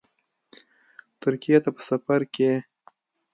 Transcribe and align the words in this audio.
ترکیې 1.21 1.57
ته 1.63 1.69
په 1.75 1.81
سفرکې 1.87 2.51